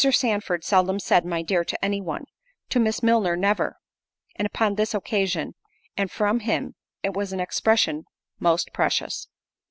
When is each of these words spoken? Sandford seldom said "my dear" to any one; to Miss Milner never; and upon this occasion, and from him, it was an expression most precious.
Sandford 0.01 0.63
seldom 0.63 0.97
said 0.99 1.25
"my 1.27 1.43
dear" 1.43 1.63
to 1.63 1.85
any 1.85 2.01
one; 2.01 2.25
to 2.69 2.79
Miss 2.79 3.03
Milner 3.03 3.37
never; 3.37 3.77
and 4.35 4.47
upon 4.47 4.73
this 4.73 4.95
occasion, 4.95 5.53
and 5.95 6.09
from 6.09 6.39
him, 6.39 6.73
it 7.03 7.13
was 7.13 7.33
an 7.33 7.39
expression 7.39 8.05
most 8.39 8.73
precious. 8.73 9.27